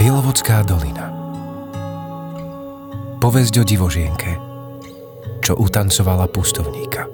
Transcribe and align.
Bielovodská 0.00 0.64
dolina 0.64 1.12
Povesť 3.20 3.60
o 3.60 3.64
divožienke, 3.68 4.32
čo 5.44 5.60
utancovala 5.60 6.24
pustovníka. 6.24 7.04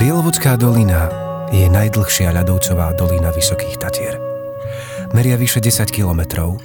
Bielovodská 0.00 0.56
dolina 0.56 1.12
je 1.52 1.68
najdlhšia 1.68 2.32
ľadovcová 2.32 2.96
dolina 2.96 3.28
Vysokých 3.36 3.76
Tatier. 3.76 4.16
Meria 5.12 5.36
vyše 5.36 5.60
10 5.60 5.92
kilometrov 5.92 6.56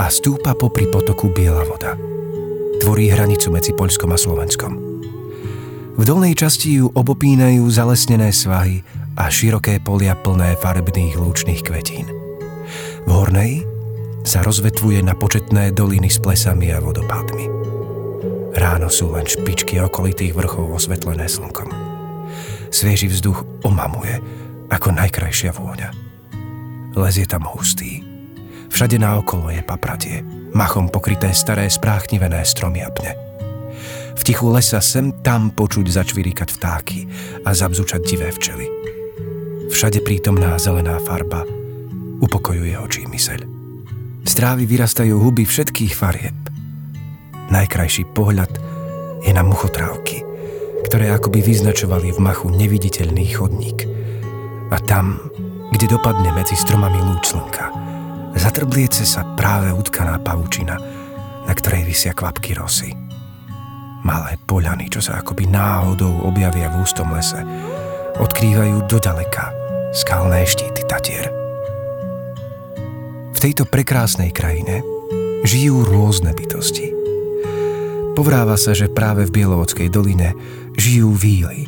a 0.00 0.08
stúpa 0.08 0.56
popri 0.56 0.88
potoku 0.88 1.28
Biela 1.28 1.68
voda. 1.68 2.00
Tvorí 2.80 3.12
hranicu 3.12 3.52
medzi 3.52 3.76
Poľskom 3.76 4.08
a 4.08 4.16
Slovenskom. 4.16 4.72
V 6.00 6.02
dolnej 6.08 6.32
časti 6.32 6.80
ju 6.80 6.88
obopínajú 6.96 7.60
zalesnené 7.68 8.32
svahy 8.32 8.80
a 9.20 9.28
široké 9.28 9.84
polia 9.84 10.16
plné 10.16 10.56
farebných 10.56 11.20
lúčných 11.20 11.60
kvetín. 11.60 12.19
Hornej 13.10 13.66
sa 14.22 14.46
rozvetvuje 14.46 15.02
na 15.02 15.18
početné 15.18 15.74
doliny 15.74 16.06
s 16.06 16.22
plesami 16.22 16.70
a 16.70 16.78
vodopádmi. 16.78 17.46
Ráno 18.54 18.86
sú 18.86 19.10
len 19.18 19.26
špičky 19.26 19.82
okolitých 19.82 20.30
vrchov 20.30 20.78
osvetlené 20.78 21.26
slnkom. 21.26 21.74
Svieži 22.70 23.10
vzduch 23.10 23.42
omamuje 23.66 24.22
ako 24.70 24.94
najkrajšia 24.94 25.50
vôňa. 25.50 25.90
Les 26.94 27.14
je 27.18 27.26
tam 27.26 27.42
hustý, 27.50 28.06
Všade 28.70 29.02
naokolo 29.02 29.50
je 29.50 29.60
papratie, 29.66 30.22
machom 30.54 30.86
pokryté 30.86 31.34
staré 31.34 31.66
spráchnivené 31.66 32.46
stromy 32.46 32.86
a 32.86 32.88
pne. 32.88 33.12
V 34.14 34.22
tichu 34.22 34.46
lesa 34.46 34.78
sem 34.78 35.10
tam 35.26 35.50
počuť 35.50 35.90
začvirikať 35.90 36.48
vtáky 36.54 36.98
a 37.42 37.50
zabzučať 37.50 38.00
divé 38.06 38.30
včely. 38.30 38.66
Všade 39.74 40.00
prítomná 40.06 40.54
zelená 40.56 41.02
farba 41.02 41.42
upokojuje 42.20 42.76
očí 42.76 43.08
myseľ. 43.08 43.40
Z 44.24 44.32
trávy 44.36 44.68
vyrastajú 44.68 45.16
huby 45.16 45.48
všetkých 45.48 45.92
farieb. 45.96 46.36
Najkrajší 47.50 48.06
pohľad 48.12 48.52
je 49.24 49.32
na 49.32 49.42
muchotrávky, 49.42 50.22
ktoré 50.86 51.10
akoby 51.10 51.42
vyznačovali 51.42 52.12
v 52.14 52.22
machu 52.22 52.52
neviditeľný 52.52 53.26
chodník. 53.32 53.88
A 54.70 54.76
tam, 54.78 55.18
kde 55.74 55.90
dopadne 55.90 56.30
medzi 56.30 56.54
stromami 56.54 57.00
lúč 57.02 57.34
slnka, 57.34 57.74
zatrbliece 58.38 59.02
sa 59.02 59.26
práve 59.34 59.74
utkaná 59.74 60.22
pavučina, 60.22 60.78
na 61.48 61.52
ktorej 61.56 61.88
vysia 61.88 62.14
kvapky 62.14 62.54
rosy. 62.54 62.94
Malé 64.06 64.38
poľany, 64.48 64.88
čo 64.88 65.02
sa 65.02 65.20
akoby 65.20 65.50
náhodou 65.50 66.24
objavia 66.24 66.72
v 66.72 66.80
ústom 66.80 67.10
lese, 67.12 67.42
odkrývajú 68.16 68.86
dodaleka 68.88 69.52
skalné 69.92 70.46
štíty 70.46 70.86
Tatier. 70.86 71.39
V 73.40 73.48
tejto 73.48 73.64
prekrásnej 73.64 74.36
krajine 74.36 74.84
žijú 75.48 75.80
rôzne 75.88 76.36
bytosti. 76.36 76.92
Povráva 78.12 78.60
sa, 78.60 78.76
že 78.76 78.92
práve 78.92 79.24
v 79.24 79.32
Bielovodskej 79.32 79.88
doline 79.88 80.36
žijú 80.76 81.16
víly. 81.16 81.64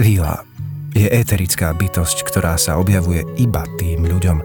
Víla 0.00 0.48
je 0.96 1.12
éterická 1.12 1.76
bytosť, 1.76 2.24
ktorá 2.24 2.56
sa 2.56 2.80
objavuje 2.80 3.20
iba 3.36 3.68
tým 3.76 4.08
ľuďom, 4.08 4.40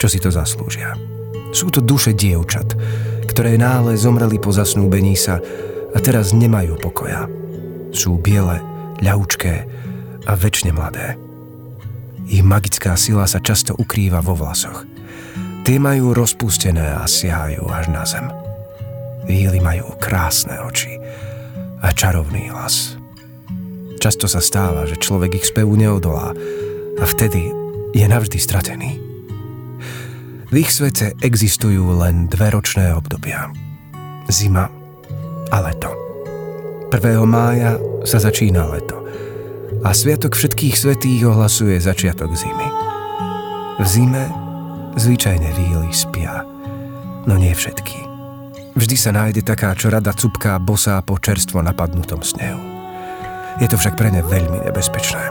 čo 0.00 0.08
si 0.08 0.16
to 0.16 0.32
zaslúžia. 0.32 0.96
Sú 1.52 1.68
to 1.68 1.84
duše 1.84 2.16
dievčat, 2.16 2.72
ktoré 3.28 3.60
náhle 3.60 3.92
zomreli 3.92 4.40
po 4.40 4.48
zasnúbení 4.48 5.20
sa 5.20 5.36
a 5.92 5.98
teraz 6.00 6.32
nemajú 6.32 6.80
pokoja. 6.80 7.28
Sú 7.92 8.16
biele, 8.16 8.64
ľahučké 9.04 9.68
a 10.24 10.32
väčšine 10.32 10.72
mladé. 10.72 11.20
Ich 12.24 12.40
magická 12.40 12.96
sila 12.96 13.28
sa 13.28 13.36
často 13.36 13.76
ukrýva 13.76 14.24
vo 14.24 14.32
vlasoch. 14.32 14.96
Tie 15.68 15.76
majú 15.76 16.16
rozpustené 16.16 16.96
a 16.96 17.04
siahajú 17.04 17.68
až 17.68 17.92
na 17.92 18.00
zem. 18.08 18.24
Víly 19.28 19.60
majú 19.60 19.92
krásne 20.00 20.56
oči 20.64 20.96
a 21.84 21.92
čarovný 21.92 22.48
hlas. 22.48 22.96
Často 24.00 24.24
sa 24.32 24.40
stáva, 24.40 24.88
že 24.88 24.96
človek 24.96 25.36
ich 25.36 25.44
spevu 25.44 25.76
neodolá 25.76 26.32
a 26.96 27.04
vtedy 27.04 27.52
je 27.92 28.00
navždy 28.00 28.40
stratený. 28.40 28.96
V 30.48 30.54
ich 30.56 30.72
svete 30.72 31.12
existujú 31.20 32.00
len 32.00 32.32
dve 32.32 32.48
ročné 32.48 32.88
obdobia. 32.96 33.52
Zima 34.32 34.72
a 35.52 35.56
leto. 35.68 35.92
1. 36.88 36.96
mája 37.28 37.76
sa 38.08 38.16
začína 38.16 38.72
leto 38.72 39.04
a 39.84 39.92
Sviatok 39.92 40.32
všetkých 40.32 40.80
svetých 40.80 41.28
ohlasuje 41.28 41.76
začiatok 41.76 42.32
zimy. 42.32 42.68
V 43.76 43.84
zime 43.84 44.47
zvyčajne 44.98 45.50
víly 45.54 45.88
spia, 45.94 46.44
no 47.24 47.34
nie 47.38 47.54
všetky. 47.54 48.04
Vždy 48.78 48.96
sa 48.98 49.10
nájde 49.10 49.42
taká, 49.42 49.74
čo 49.74 49.90
rada 49.90 50.14
cupká 50.14 50.58
bosá 50.62 50.98
po 51.02 51.18
čerstvo 51.18 51.62
napadnutom 51.62 52.22
snehu. 52.22 52.60
Je 53.58 53.66
to 53.66 53.74
však 53.74 53.98
pre 53.98 54.10
ne 54.10 54.22
veľmi 54.22 54.66
nebezpečné. 54.70 55.24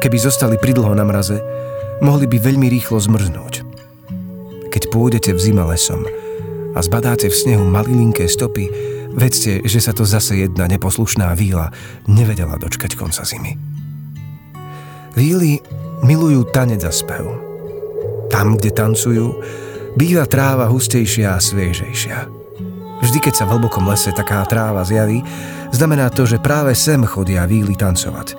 Keby 0.00 0.16
zostali 0.16 0.56
pridlho 0.56 0.96
na 0.96 1.04
mraze, 1.04 1.40
mohli 2.00 2.24
by 2.24 2.40
veľmi 2.40 2.72
rýchlo 2.72 2.96
zmrznúť 3.00 3.72
keď 4.72 4.88
pôjdete 4.88 5.30
v 5.36 5.38
zime 5.38 5.62
lesom 5.68 6.08
a 6.72 6.80
zbadáte 6.80 7.28
v 7.28 7.36
snehu 7.36 7.68
malilinké 7.68 8.24
stopy, 8.24 8.72
vedzte, 9.12 9.60
že 9.68 9.84
sa 9.84 9.92
to 9.92 10.08
zase 10.08 10.48
jedna 10.48 10.64
neposlušná 10.64 11.36
víla 11.36 11.68
nevedela 12.08 12.56
dočkať 12.56 12.96
konca 12.96 13.20
zimy. 13.20 13.60
Víly 15.12 15.60
milujú 16.00 16.48
tanec 16.56 16.80
a 16.88 16.90
spev. 16.90 17.51
Tam, 18.32 18.56
kde 18.56 18.72
tancujú, 18.72 19.36
býva 19.92 20.24
tráva 20.24 20.72
hustejšia 20.72 21.36
a 21.36 21.38
sviežejšia. 21.38 22.18
Vždy, 23.04 23.18
keď 23.20 23.34
sa 23.36 23.44
v 23.44 23.60
hlbokom 23.60 23.84
lese 23.84 24.08
taká 24.16 24.40
tráva 24.48 24.88
zjaví, 24.88 25.20
znamená 25.68 26.08
to, 26.08 26.24
že 26.24 26.40
práve 26.40 26.72
sem 26.72 27.04
chodia 27.04 27.44
víly 27.44 27.76
tancovať. 27.76 28.32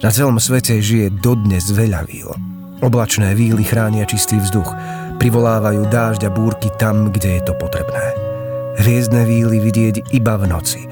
Na 0.00 0.08
celom 0.08 0.40
svete 0.40 0.80
žije 0.80 1.12
dodnes 1.20 1.68
veľa 1.68 2.08
víl. 2.08 2.32
Oblačné 2.80 3.36
víly 3.36 3.60
chránia 3.60 4.08
čistý 4.08 4.40
vzduch, 4.40 4.72
privolávajú 5.20 5.84
dážď 5.92 6.26
a 6.26 6.34
búrky 6.34 6.72
tam, 6.80 7.12
kde 7.12 7.36
je 7.36 7.42
to 7.44 7.54
potrebné. 7.60 8.16
Hviezdne 8.80 9.28
víly 9.28 9.60
vidieť 9.60 10.16
iba 10.16 10.40
v 10.40 10.48
noci 10.48 10.88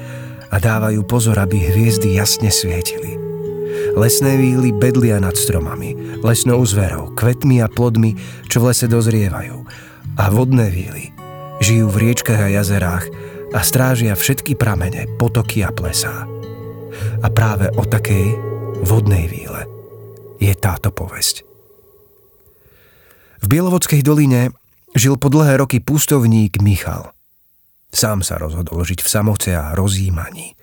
a 0.53 0.55
dávajú 0.61 1.01
pozor, 1.09 1.41
aby 1.41 1.73
hviezdy 1.73 2.21
jasne 2.21 2.53
svietili. 2.53 3.18
Lesné 3.95 4.37
víly 4.39 4.73
bedlia 4.73 5.19
nad 5.21 5.35
stromami, 5.35 6.21
lesnou 6.23 6.61
zverou, 6.65 7.13
kvetmi 7.13 7.61
a 7.63 7.67
plodmi, 7.67 8.15
čo 8.47 8.63
v 8.63 8.73
lese 8.73 8.87
dozrievajú. 8.89 9.57
A 10.19 10.23
vodné 10.33 10.67
víly 10.73 11.13
žijú 11.59 11.91
v 11.91 12.09
riečkach 12.09 12.39
a 12.39 12.51
jazerách 12.51 13.05
a 13.51 13.59
strážia 13.63 14.15
všetky 14.15 14.55
pramene, 14.55 15.05
potoky 15.19 15.63
a 15.65 15.69
plesá. 15.73 16.25
A 17.19 17.27
práve 17.31 17.69
o 17.75 17.83
takej 17.83 18.35
vodnej 18.83 19.27
víle 19.27 19.67
je 20.39 20.53
táto 20.55 20.89
povesť. 20.89 21.43
V 23.39 23.45
Bielovodskej 23.47 24.03
doline 24.03 24.51
žil 24.95 25.15
po 25.15 25.31
dlhé 25.31 25.59
roky 25.59 25.79
pustovník 25.79 26.59
Michal. 26.59 27.11
Sám 27.89 28.21
sa 28.21 28.37
rozhodol 28.37 28.85
žiť 28.85 28.99
v 29.01 29.09
samoce 29.09 29.49
a 29.55 29.73
rozjímaní. 29.73 30.53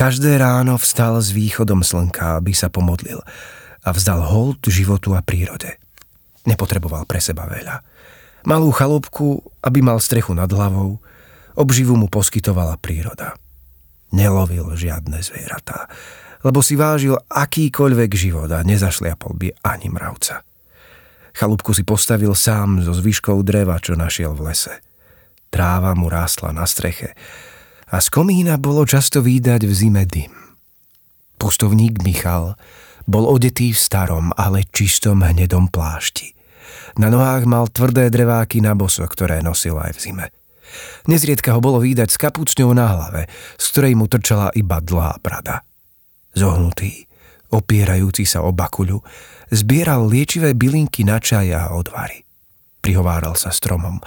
Každé 0.00 0.40
ráno 0.40 0.80
vstal 0.80 1.20
s 1.20 1.28
východom 1.28 1.84
slnka, 1.84 2.40
aby 2.40 2.56
sa 2.56 2.72
pomodlil 2.72 3.20
a 3.84 3.92
vzdal 3.92 4.24
hold 4.24 4.64
životu 4.64 5.12
a 5.12 5.20
prírode. 5.20 5.76
Nepotreboval 6.48 7.04
pre 7.04 7.20
seba 7.20 7.44
veľa. 7.44 7.84
Malú 8.48 8.72
chalúbku, 8.72 9.44
aby 9.60 9.84
mal 9.84 10.00
strechu 10.00 10.32
nad 10.32 10.48
hlavou, 10.48 10.96
obživu 11.52 12.00
mu 12.00 12.08
poskytovala 12.08 12.80
príroda. 12.80 13.36
Nelovil 14.08 14.72
žiadne 14.72 15.20
zvieratá, 15.20 15.92
lebo 16.48 16.64
si 16.64 16.80
vážil 16.80 17.20
akýkoľvek 17.28 18.10
život 18.16 18.48
a 18.56 18.64
nezašliapol 18.64 19.36
by 19.36 19.52
ani 19.68 19.92
mravca. 19.92 20.40
Chalúbku 21.36 21.76
si 21.76 21.84
postavil 21.84 22.32
sám 22.32 22.80
so 22.80 22.96
zvyškou 22.96 23.44
dreva, 23.44 23.76
čo 23.76 24.00
našiel 24.00 24.32
v 24.32 24.48
lese. 24.48 24.80
Tráva 25.52 25.92
mu 25.92 26.08
rástla 26.08 26.56
na 26.56 26.64
streche 26.64 27.12
a 27.90 27.96
z 27.98 28.06
komína 28.08 28.56
bolo 28.56 28.86
často 28.86 29.18
výdať 29.18 29.66
v 29.66 29.72
zime 29.74 30.04
dym. 30.06 30.30
Pustovník 31.40 32.06
Michal 32.06 32.54
bol 33.10 33.26
odetý 33.26 33.74
v 33.74 33.78
starom, 33.80 34.30
ale 34.38 34.62
čistom 34.70 35.26
hnedom 35.26 35.66
plášti. 35.66 36.36
Na 36.94 37.10
nohách 37.10 37.46
mal 37.50 37.66
tvrdé 37.66 38.06
dreváky 38.10 38.62
na 38.62 38.78
boso, 38.78 39.02
ktoré 39.02 39.42
nosil 39.42 39.74
aj 39.78 39.98
v 39.98 40.02
zime. 40.02 40.26
Nezriedka 41.10 41.58
ho 41.58 41.60
bolo 41.62 41.82
výdať 41.82 42.14
s 42.14 42.20
kapucňou 42.20 42.70
na 42.70 42.86
hlave, 42.94 43.26
z 43.58 43.64
ktorej 43.74 43.98
mu 43.98 44.06
trčala 44.06 44.54
iba 44.54 44.78
dlhá 44.78 45.18
brada. 45.18 45.66
Zohnutý, 46.30 47.10
opierajúci 47.50 48.22
sa 48.22 48.46
o 48.46 48.54
bakuľu, 48.54 49.02
zbieral 49.50 50.06
liečivé 50.06 50.54
bylinky 50.54 51.02
na 51.02 51.18
čaj 51.18 51.50
a 51.50 51.74
odvary. 51.74 52.22
Prihováral 52.78 53.34
sa 53.34 53.50
stromom, 53.50 53.98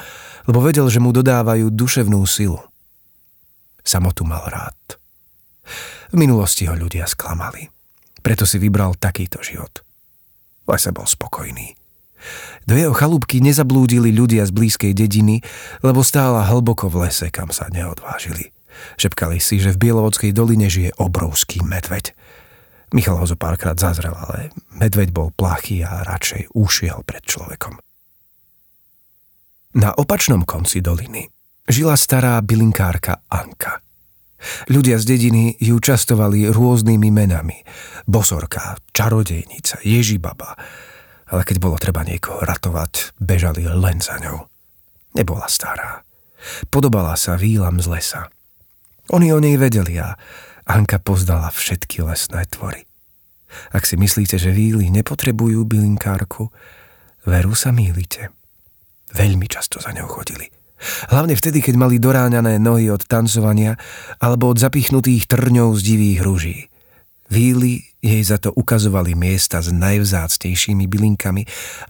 lebo 0.48 0.60
vedel, 0.64 0.88
že 0.88 1.04
mu 1.04 1.12
dodávajú 1.12 1.68
duševnú 1.68 2.24
silu. 2.24 2.64
Samotu 3.84 4.24
mal 4.24 4.48
rád. 4.48 4.98
V 6.12 6.16
minulosti 6.16 6.66
ho 6.68 6.76
ľudia 6.76 7.04
sklamali. 7.08 7.68
Preto 8.24 8.48
si 8.48 8.56
vybral 8.56 8.96
takýto 8.96 9.44
život. 9.44 9.84
V 10.64 10.72
lese 10.72 10.96
bol 10.96 11.04
spokojný. 11.04 11.76
Do 12.64 12.80
jeho 12.80 12.96
chalúbky 12.96 13.44
nezablúdili 13.44 14.16
ľudia 14.16 14.48
z 14.48 14.56
blízkej 14.56 14.96
dediny, 14.96 15.44
lebo 15.84 16.00
stála 16.00 16.48
hlboko 16.48 16.88
v 16.88 17.08
lese, 17.08 17.28
kam 17.28 17.52
sa 17.52 17.68
neodvážili. 17.68 18.56
Šepkali 18.96 19.44
si, 19.44 19.60
že 19.60 19.76
v 19.76 19.90
Bielovodskej 19.90 20.32
doline 20.32 20.72
žije 20.72 20.96
obrovský 20.96 21.60
medveď. 21.68 22.16
Michal 22.96 23.20
ho 23.20 23.26
zo 23.28 23.36
párkrát 23.36 23.76
zazrel, 23.76 24.16
ale 24.16 24.56
medveď 24.72 25.12
bol 25.12 25.36
plachý 25.36 25.84
a 25.84 26.08
radšej 26.08 26.56
ušiel 26.56 27.04
pred 27.04 27.26
človekom. 27.26 27.76
Na 29.74 29.92
opačnom 29.98 30.46
konci 30.46 30.80
doliny 30.80 31.26
žila 31.68 31.96
stará 31.96 32.40
bylinkárka 32.44 33.24
Anka. 33.32 33.80
Ľudia 34.68 35.00
z 35.00 35.16
dediny 35.16 35.56
ju 35.56 35.80
častovali 35.80 36.52
rôznymi 36.52 37.10
menami. 37.16 37.64
Bosorka, 38.04 38.76
čarodejnica, 38.92 39.80
ježibaba. 39.88 40.60
Ale 41.32 41.48
keď 41.48 41.58
bolo 41.64 41.80
treba 41.80 42.04
niekoho 42.04 42.44
ratovať, 42.44 43.16
bežali 43.24 43.64
len 43.64 44.04
za 44.04 44.20
ňou. 44.20 44.44
Nebola 45.16 45.48
stará. 45.48 46.04
Podobala 46.68 47.16
sa 47.16 47.40
výlam 47.40 47.80
z 47.80 47.88
lesa. 47.88 48.22
Oni 49.16 49.32
o 49.32 49.40
nej 49.40 49.56
vedeli 49.56 49.96
a 50.04 50.20
Anka 50.68 51.00
pozdala 51.00 51.48
všetky 51.48 52.04
lesné 52.04 52.44
tvory. 52.52 52.84
Ak 53.72 53.88
si 53.88 53.96
myslíte, 53.96 54.36
že 54.36 54.52
víly 54.52 54.92
nepotrebujú 54.92 55.64
bylinkárku, 55.64 56.52
veru 57.24 57.54
sa 57.56 57.72
mýlite. 57.72 58.28
Veľmi 59.16 59.48
často 59.48 59.80
za 59.80 59.96
ňou 59.96 60.12
chodili– 60.12 60.52
Hlavne 61.10 61.34
vtedy, 61.38 61.64
keď 61.64 61.76
mali 61.80 61.98
doráňané 61.98 62.60
nohy 62.60 62.92
od 62.92 63.04
tancovania 63.08 63.80
alebo 64.20 64.52
od 64.52 64.58
zapichnutých 64.60 65.28
trňov 65.28 65.76
z 65.80 65.82
divých 65.82 66.20
rúží. 66.22 66.58
Víly 67.34 67.82
jej 68.04 68.22
za 68.22 68.38
to 68.38 68.52
ukazovali 68.54 69.16
miesta 69.16 69.64
s 69.64 69.72
najvzácnejšími 69.72 70.86
bylinkami 70.86 71.44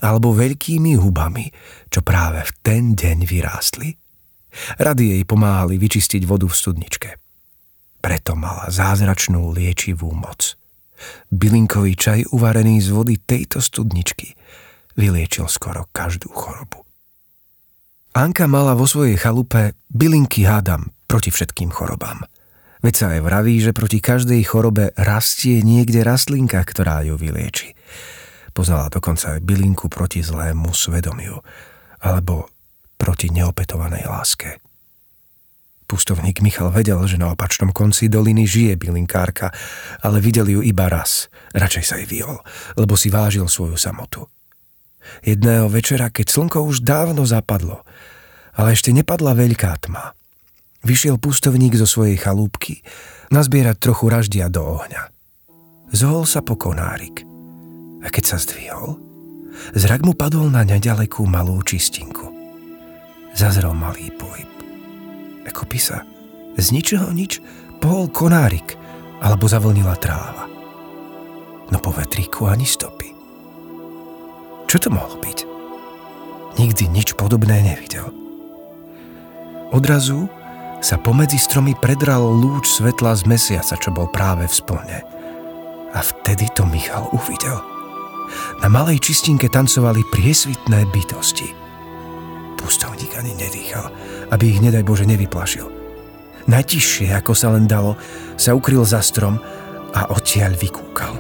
alebo 0.06 0.32
veľkými 0.32 0.96
hubami, 0.96 1.50
čo 1.90 2.06
práve 2.06 2.46
v 2.46 2.52
ten 2.62 2.84
deň 2.94 3.18
vyrástli. 3.28 3.98
Rady 4.78 5.18
jej 5.18 5.24
pomáhali 5.26 5.82
vyčistiť 5.82 6.24
vodu 6.30 6.46
v 6.46 6.56
studničke. 6.56 7.10
Preto 7.98 8.38
mala 8.38 8.70
zázračnú 8.70 9.50
liečivú 9.52 10.14
moc. 10.14 10.54
Bylinkový 11.34 11.98
čaj 11.98 12.20
uvarený 12.32 12.80
z 12.80 12.94
vody 12.94 13.16
tejto 13.18 13.60
studničky 13.60 14.38
vyliečil 14.94 15.50
skoro 15.50 15.90
každú 15.90 16.30
chorobu. 16.30 16.83
Anka 18.14 18.46
mala 18.46 18.78
vo 18.78 18.86
svojej 18.86 19.18
chalupe 19.18 19.74
bylinky 19.90 20.46
hádam 20.46 20.94
proti 21.10 21.34
všetkým 21.34 21.74
chorobám. 21.74 22.22
Veď 22.86 22.94
sa 22.94 23.06
aj 23.18 23.26
vraví, 23.26 23.58
že 23.58 23.74
proti 23.74 23.98
každej 23.98 24.38
chorobe 24.46 24.94
rastie 24.94 25.66
niekde 25.66 26.06
rastlinka, 26.06 26.62
ktorá 26.62 27.02
ju 27.02 27.18
vylieči. 27.18 27.74
Poznala 28.54 28.94
dokonca 28.94 29.34
aj 29.34 29.42
bylinku 29.42 29.90
proti 29.90 30.22
zlému 30.22 30.70
svedomiu, 30.78 31.42
alebo 32.06 32.54
proti 33.02 33.34
neopetovanej 33.34 34.06
láske. 34.06 34.62
Pustovník 35.90 36.46
Michal 36.46 36.70
vedel, 36.70 37.02
že 37.10 37.18
na 37.18 37.34
opačnom 37.34 37.74
konci 37.74 38.14
doliny 38.14 38.46
žije 38.46 38.78
bylinkárka, 38.78 39.50
ale 40.06 40.22
videl 40.22 40.54
ju 40.54 40.62
iba 40.62 40.86
raz. 40.86 41.34
Radšej 41.58 41.82
sa 41.82 41.98
jej 41.98 42.06
vyhol, 42.06 42.38
lebo 42.78 42.94
si 42.94 43.10
vážil 43.10 43.50
svoju 43.50 43.74
samotu. 43.74 44.30
Jedného 45.24 45.68
večera, 45.72 46.12
keď 46.12 46.28
slnko 46.32 46.66
už 46.68 46.84
dávno 46.84 47.24
zapadlo, 47.28 47.84
ale 48.54 48.76
ešte 48.76 48.94
nepadla 48.94 49.34
veľká 49.38 49.72
tma. 49.84 50.14
Vyšiel 50.84 51.16
pustovník 51.16 51.74
zo 51.80 51.88
svojej 51.88 52.20
chalúbky 52.20 52.84
nazbierať 53.32 53.80
trochu 53.80 54.12
raždia 54.12 54.52
do 54.52 54.62
ohňa. 54.64 55.10
Zohol 55.96 56.28
sa 56.28 56.44
po 56.44 56.60
konárik 56.60 57.24
a 58.04 58.12
keď 58.12 58.24
sa 58.36 58.38
zdvihol, 58.42 59.00
zrak 59.78 60.04
mu 60.04 60.12
padol 60.12 60.52
na 60.52 60.68
nedalekú 60.68 61.24
malú 61.24 61.64
čistinku. 61.64 62.28
Zazrel 63.32 63.72
malý 63.74 64.12
pohyb. 64.14 64.50
Ako 65.48 65.64
pisa, 65.66 66.04
z 66.60 66.68
ničoho 66.70 67.10
nič 67.16 67.40
pohol 67.80 68.12
konárik 68.12 68.76
alebo 69.24 69.48
zavlnila 69.48 69.96
tráva. 69.98 70.52
No 71.72 71.80
po 71.80 71.96
vetríku 71.96 72.46
ani 72.52 72.68
stopy. 72.68 73.13
Čo 74.74 74.90
to 74.90 74.98
mohlo 74.98 75.22
byť? 75.22 75.46
Nikdy 76.58 76.90
nič 76.90 77.14
podobné 77.14 77.62
nevidel. 77.62 78.10
Odrazu 79.70 80.26
sa 80.82 80.98
pomedzi 80.98 81.38
stromy 81.38 81.78
predral 81.78 82.26
lúč 82.26 82.82
svetla 82.82 83.14
z 83.14 83.30
mesiaca, 83.30 83.78
čo 83.78 83.94
bol 83.94 84.10
práve 84.10 84.50
v 84.50 84.58
splne. 84.58 85.06
A 85.94 86.02
vtedy 86.02 86.50
to 86.58 86.66
Michal 86.66 87.06
uvidel. 87.14 87.62
Na 88.66 88.68
malej 88.74 88.98
čistinke 88.98 89.46
tancovali 89.46 90.02
priesvitné 90.10 90.90
bytosti. 90.90 91.54
Pustovník 92.58 93.14
ani 93.14 93.38
nedýchal, 93.38 93.94
aby 94.34 94.58
ich 94.58 94.58
nedaj 94.58 94.82
Bože 94.82 95.06
nevyplašil. 95.06 95.70
Najtižšie, 96.50 97.14
ako 97.14 97.38
sa 97.38 97.54
len 97.54 97.70
dalo, 97.70 97.94
sa 98.42 98.58
ukryl 98.58 98.82
za 98.82 99.06
strom 99.06 99.38
a 99.94 100.10
odtiaľ 100.10 100.58
vykúkal. 100.58 101.14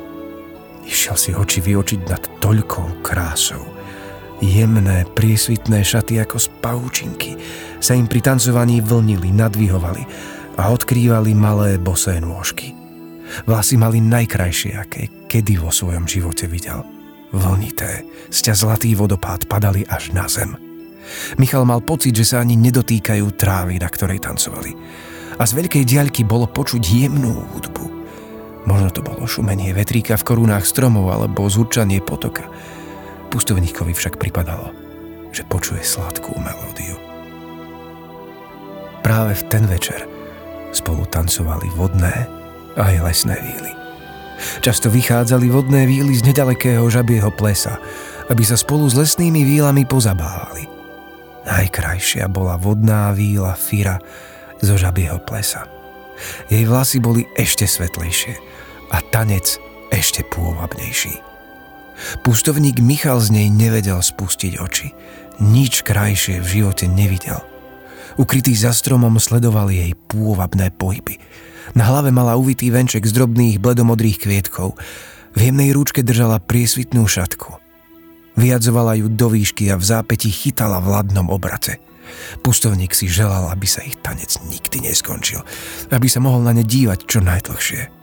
Išiel 0.89 1.15
si 1.21 1.29
oči 1.37 1.61
vyočiť 1.61 2.01
nad 2.09 2.32
toľkou 2.43 2.99
krásou. 2.99 3.63
Jemné, 4.43 5.07
priesvitné 5.15 5.79
šaty 5.79 6.19
ako 6.19 6.35
z 6.35 6.47
pavúčinky 6.59 7.39
sa 7.79 7.95
im 7.95 8.03
pri 8.03 8.19
tancovaní 8.19 8.83
vlnili, 8.83 9.31
nadvihovali 9.31 10.03
a 10.59 10.67
odkrývali 10.75 11.31
malé 11.31 11.79
bosé 11.79 12.19
nôžky. 12.19 12.75
Vlasy 13.47 13.79
mali 13.79 14.03
najkrajšie, 14.03 14.75
aké 14.75 15.07
kedy 15.31 15.55
vo 15.55 15.71
svojom 15.71 16.03
živote 16.03 16.51
videl. 16.51 16.83
Vlnité, 17.31 18.03
sťa 18.27 18.53
zlatý 18.53 18.91
vodopád 18.91 19.47
padali 19.47 19.87
až 19.87 20.11
na 20.11 20.27
zem. 20.27 20.59
Michal 21.39 21.63
mal 21.63 21.79
pocit, 21.79 22.11
že 22.11 22.27
sa 22.27 22.43
ani 22.43 22.59
nedotýkajú 22.59 23.39
trávy, 23.39 23.79
na 23.79 23.87
ktorej 23.87 24.19
tancovali. 24.19 24.75
A 25.39 25.47
z 25.47 25.63
veľkej 25.63 25.87
diaľky 25.87 26.27
bolo 26.27 26.45
počuť 26.45 26.83
jemnú 26.83 27.39
hudbu. 27.55 28.02
Možno 28.63 28.89
to 28.91 29.03
bolo 29.03 29.27
šumenie 29.27 29.75
vetríka 29.75 30.15
v 30.15 30.27
korunách 30.27 30.63
stromov 30.63 31.11
alebo 31.11 31.51
zúčanie 31.51 31.99
potoka– 31.99 32.47
Pustovníkovi 33.33 33.97
však 33.97 34.21
pripadalo, 34.21 34.69
že 35.33 35.41
počuje 35.49 35.81
sladkú 35.81 36.37
melódiu. 36.37 36.93
Práve 39.01 39.33
v 39.33 39.43
ten 39.49 39.65
večer 39.65 40.05
spolu 40.69 41.09
tancovali 41.09 41.65
vodné 41.73 42.29
aj 42.77 42.93
lesné 43.01 43.33
víly. 43.41 43.73
Často 44.61 44.93
vychádzali 44.93 45.49
vodné 45.49 45.89
víly 45.89 46.13
z 46.13 46.29
nedalekého 46.29 46.85
žabieho 46.93 47.33
plesa, 47.33 47.81
aby 48.29 48.45
sa 48.45 48.53
spolu 48.53 48.85
s 48.85 48.93
lesnými 48.93 49.41
vílami 49.41 49.89
pozabávali. 49.89 50.69
Najkrajšia 51.49 52.29
bola 52.29 52.53
vodná 52.61 53.17
víla 53.17 53.57
Fira 53.57 53.97
zo 54.61 54.77
žabieho 54.77 55.17
plesa. 55.25 55.65
Jej 56.53 56.69
vlasy 56.69 57.01
boli 57.01 57.25
ešte 57.33 57.65
svetlejšie 57.65 58.52
a 58.93 59.01
tanec 59.01 59.57
ešte 59.89 60.21
pôvabnejší. 60.29 61.17
Pustovník 62.21 62.77
Michal 62.77 63.21
z 63.21 63.33
nej 63.33 63.47
nevedel 63.49 63.99
spustiť 64.01 64.61
oči. 64.61 64.93
Nič 65.41 65.81
krajšie 65.81 66.41
v 66.41 66.47
živote 66.61 66.85
nevidel. 66.85 67.41
Ukrytý 68.21 68.53
za 68.53 68.69
stromom 68.69 69.17
sledoval 69.17 69.73
jej 69.73 69.97
pôvabné 70.09 70.69
pohyby. 70.69 71.17
Na 71.73 71.89
hlave 71.89 72.13
mala 72.13 72.37
uvitý 72.37 72.69
venček 72.69 73.05
z 73.09 73.17
drobných 73.17 73.57
bledomodrých 73.57 74.21
kvietkov. 74.21 74.77
V 75.33 75.39
jemnej 75.41 75.73
rúčke 75.73 76.05
držala 76.05 76.37
priesvitnú 76.37 77.09
šatku. 77.09 77.57
Vyjadzovala 78.37 78.97
ju 78.97 79.09
do 79.09 79.33
výšky 79.33 79.73
a 79.73 79.77
v 79.77 79.85
zápäti 79.85 80.29
chytala 80.29 80.77
v 80.81 80.93
ladnom 80.93 81.29
obrate. 81.33 81.81
Pustovník 82.45 82.93
si 82.93 83.09
želal, 83.09 83.49
aby 83.49 83.65
sa 83.65 83.81
ich 83.81 83.97
tanec 84.01 84.37
nikdy 84.45 84.85
neskončil, 84.85 85.41
aby 85.89 86.05
sa 86.05 86.21
mohol 86.21 86.45
na 86.45 86.53
ne 86.53 86.61
dívať 86.61 86.99
čo 87.09 87.21
najdlhšie. 87.21 88.02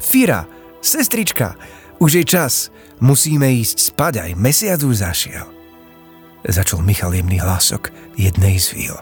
Fira, 0.00 0.46
sestrička, 0.80 1.54
už 1.98 2.20
je 2.20 2.24
čas, 2.26 2.74
musíme 3.00 3.48
ísť 3.50 3.94
spať, 3.94 4.12
aj 4.20 4.30
mesiac 4.38 4.80
už 4.82 5.02
zašiel. 5.02 5.46
Začal 6.44 6.84
Michal 6.84 7.16
jemný 7.16 7.40
hlasok 7.40 7.88
jednej 8.20 8.60
z 8.60 8.76
víl. 8.76 8.96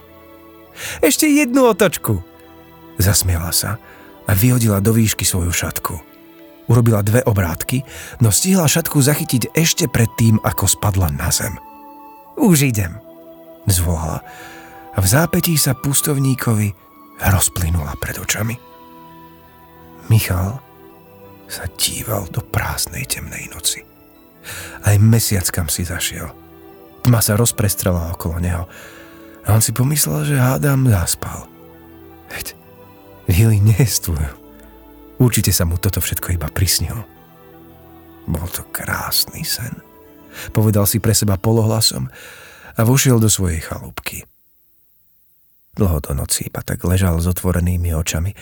Ešte 1.02 1.26
jednu 1.26 1.66
otočku. 1.66 2.22
Zasmiala 3.02 3.50
sa 3.50 3.82
a 4.28 4.32
vyhodila 4.32 4.78
do 4.78 4.94
výšky 4.94 5.26
svoju 5.26 5.50
šatku. 5.50 5.94
Urobila 6.70 7.02
dve 7.02 7.26
obrátky, 7.26 7.82
no 8.22 8.30
stihla 8.30 8.70
šatku 8.70 9.02
zachytiť 9.02 9.50
ešte 9.58 9.90
predtým, 9.90 10.38
ako 10.46 10.70
spadla 10.70 11.10
na 11.10 11.28
zem. 11.34 11.58
Už 12.38 12.70
idem, 12.70 13.02
zvolala 13.66 14.22
a 14.94 14.98
v 15.02 15.06
zápetí 15.08 15.58
sa 15.58 15.74
pustovníkovi 15.74 16.70
rozplynula 17.18 17.98
pred 17.98 18.16
očami. 18.22 18.54
Michal 20.06 20.62
sa 21.52 21.68
díval 21.76 22.32
do 22.32 22.40
prázdnej 22.40 23.04
temnej 23.04 23.52
noci. 23.52 23.84
Aj 24.88 24.96
mesiac 24.96 25.44
kam 25.52 25.68
si 25.68 25.84
zašiel. 25.84 26.32
Tma 27.04 27.20
sa 27.20 27.36
rozprestrela 27.36 28.16
okolo 28.16 28.40
neho 28.40 28.64
a 29.44 29.52
on 29.52 29.60
si 29.60 29.76
pomyslel, 29.76 30.24
že 30.24 30.40
hádam 30.40 30.88
zaspal. 30.88 31.44
Veď 32.32 32.56
vily 33.28 33.60
neestvujú. 33.60 34.32
Určite 35.20 35.52
sa 35.52 35.68
mu 35.68 35.76
toto 35.76 36.00
všetko 36.00 36.40
iba 36.40 36.48
prisnilo. 36.48 37.04
Bol 38.24 38.48
to 38.48 38.64
krásny 38.72 39.44
sen. 39.44 39.76
povedal 40.56 40.88
si 40.88 40.96
pre 40.96 41.12
seba 41.12 41.36
polohlasom 41.36 42.08
a 42.72 42.80
vošiel 42.80 43.20
do 43.20 43.28
svojej 43.28 43.60
chalúbky. 43.60 44.24
Dlho 45.76 46.00
do 46.00 46.16
noci 46.16 46.48
iba 46.48 46.64
tak 46.64 46.80
ležal 46.88 47.20
s 47.20 47.28
otvorenými 47.28 47.92
očami 47.92 48.32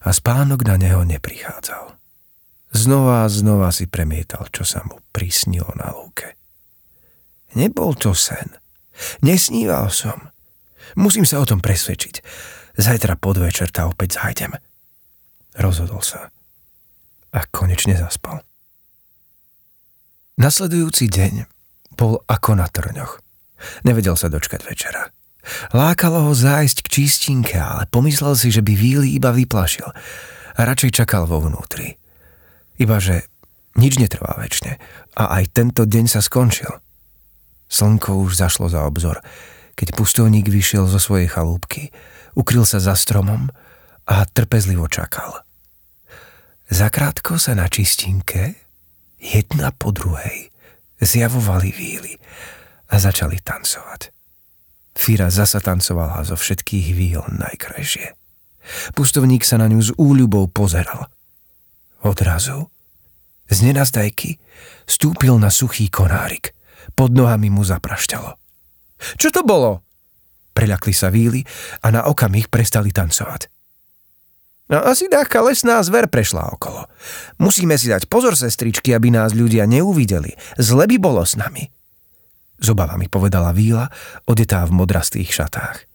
a 0.00 0.08
spánok 0.08 0.64
na 0.64 0.80
neho 0.80 1.04
neprichádzal. 1.04 1.97
Znova 2.72 3.24
a 3.24 3.32
znova 3.32 3.72
si 3.72 3.88
premietal, 3.88 4.44
čo 4.52 4.64
sa 4.64 4.84
mu 4.84 5.00
prisnilo 5.12 5.72
na 5.76 5.88
lúke. 5.92 6.36
Nebol 7.56 7.96
to 7.96 8.12
sen. 8.12 8.60
Nesníval 9.24 9.88
som. 9.88 10.28
Musím 10.96 11.24
sa 11.24 11.40
o 11.40 11.48
tom 11.48 11.64
presvedčiť. 11.64 12.20
Zajtra 12.76 13.16
podvečer 13.16 13.72
ta 13.72 13.88
opäť 13.88 14.20
zajdem. 14.20 14.52
Rozhodol 15.56 16.04
sa. 16.04 16.28
A 17.32 17.40
konečne 17.48 17.96
zaspal. 17.96 18.44
Nasledujúci 20.38 21.10
deň 21.10 21.50
bol 21.98 22.22
ako 22.30 22.54
na 22.54 22.70
trňoch. 22.70 23.18
Nevedel 23.82 24.14
sa 24.14 24.30
dočkať 24.30 24.62
večera. 24.62 25.10
Lákalo 25.74 26.30
ho 26.30 26.32
zájsť 26.36 26.86
k 26.86 26.88
čistinke, 26.88 27.56
ale 27.58 27.90
pomyslel 27.90 28.38
si, 28.38 28.54
že 28.54 28.62
by 28.62 28.72
Víly 28.76 29.18
iba 29.18 29.34
vyplašil 29.34 29.88
a 30.54 30.60
radšej 30.62 31.02
čakal 31.02 31.26
vo 31.26 31.42
vnútri. 31.42 31.98
Iba, 32.78 33.02
že 33.02 33.26
nič 33.74 33.98
netrvá 33.98 34.38
väčšine 34.38 34.78
a 35.18 35.38
aj 35.38 35.44
tento 35.50 35.82
deň 35.82 36.06
sa 36.06 36.22
skončil. 36.22 36.70
Slnko 37.68 38.22
už 38.22 38.38
zašlo 38.38 38.70
za 38.70 38.86
obzor, 38.86 39.22
keď 39.74 39.94
pustovník 39.94 40.46
vyšiel 40.50 40.86
zo 40.86 40.98
svojej 40.98 41.30
chalúbky, 41.30 41.90
ukryl 42.38 42.66
sa 42.66 42.82
za 42.82 42.94
stromom 42.94 43.50
a 44.08 44.24
trpezlivo 44.26 44.86
čakal. 44.90 45.42
Zakrátko 46.70 47.36
sa 47.36 47.58
na 47.58 47.66
čistinke, 47.66 48.58
jedna 49.18 49.74
po 49.74 49.90
druhej, 49.90 50.50
zjavovali 51.02 51.70
víly 51.74 52.14
a 52.90 52.94
začali 52.98 53.42
tancovať. 53.42 54.14
Fira 54.98 55.30
zasa 55.30 55.62
tancovala 55.62 56.26
zo 56.26 56.34
všetkých 56.34 56.86
víl 56.94 57.22
najkrajšie. 57.26 58.14
Pustovník 58.98 59.46
sa 59.46 59.62
na 59.62 59.70
ňu 59.70 59.80
s 59.82 59.90
úľubou 59.94 60.50
pozeral– 60.50 61.10
Odrazu 62.04 62.70
z 63.48 63.58
nenazdajky 63.64 64.36
stúpil 64.84 65.40
na 65.40 65.48
suchý 65.48 65.88
konárik. 65.88 66.52
Pod 66.92 67.10
nohami 67.12 67.48
mu 67.48 67.64
zaprašťalo. 67.64 68.36
Čo 69.16 69.28
to 69.32 69.40
bolo? 69.42 69.82
Preľakli 70.52 70.92
sa 70.92 71.08
víly 71.08 71.46
a 71.80 71.94
na 71.94 72.04
okamih 72.10 72.50
prestali 72.50 72.90
tancovať. 72.90 73.46
No 74.68 74.84
asi 74.84 75.08
dáka 75.08 75.40
lesná 75.40 75.80
zver 75.80 76.12
prešla 76.12 76.52
okolo. 76.52 76.84
Musíme 77.40 77.80
si 77.80 77.88
dať 77.88 78.04
pozor, 78.04 78.36
sestričky, 78.36 78.92
aby 78.92 79.08
nás 79.08 79.32
ľudia 79.32 79.64
neuvideli. 79.64 80.36
Zle 80.60 80.84
by 80.84 80.96
bolo 81.00 81.24
s 81.24 81.40
nami. 81.40 81.72
Z 82.60 82.66
obavami 82.74 83.08
povedala 83.08 83.56
Víla, 83.56 83.88
odetá 84.28 84.66
v 84.68 84.76
modrastých 84.76 85.30
šatách. 85.30 85.88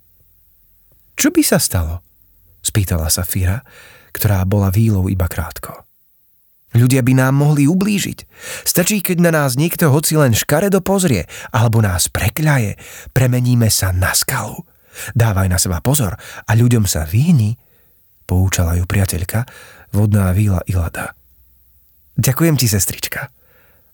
Čo 1.14 1.30
by 1.30 1.42
sa 1.46 1.62
stalo? 1.62 2.02
Spýtala 2.66 3.14
sa 3.14 3.22
Fira, 3.22 3.62
ktorá 4.10 4.42
bola 4.48 4.74
Vílou 4.74 5.06
iba 5.06 5.30
krátko. 5.30 5.86
Ľudia 6.74 7.06
by 7.06 7.14
nám 7.14 7.38
mohli 7.38 7.70
ublížiť. 7.70 8.26
Stačí, 8.66 9.06
keď 9.06 9.30
na 9.30 9.32
nás 9.34 9.54
niekto 9.54 9.94
hoci 9.94 10.18
len 10.18 10.34
škaredo 10.34 10.82
pozrie, 10.82 11.30
alebo 11.54 11.86
nás 11.86 12.10
prekľaje, 12.10 12.82
premeníme 13.14 13.70
sa 13.70 13.94
na 13.94 14.18
skalu. 14.18 14.58
Dávaj 15.14 15.50
na 15.50 15.62
seba 15.62 15.82
pozor 15.82 16.18
a 16.20 16.52
ľuďom 16.54 16.90
sa 16.90 17.06
vyhni, 17.06 17.58
poučala 18.26 18.78
ju 18.78 18.90
priateľka, 18.90 19.46
vodná 19.94 20.34
víla 20.34 20.66
Ilada. 20.66 21.14
Ďakujem 22.18 22.58
ti, 22.58 22.70
sestrička. 22.70 23.30